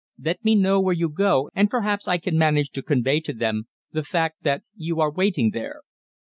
Let 0.19 0.43
me 0.43 0.55
know 0.55 0.81
where 0.81 0.95
you 0.95 1.09
go, 1.09 1.51
and 1.53 1.69
perhaps 1.69 2.07
I 2.07 2.17
can 2.17 2.35
manage 2.35 2.71
to 2.71 2.81
convey 2.81 3.19
to 3.19 3.33
them 3.33 3.67
the 3.91 4.01
fact 4.01 4.41
that 4.41 4.63
you 4.73 4.99
are 4.99 5.11
waiting 5.11 5.51
there." 5.51 5.83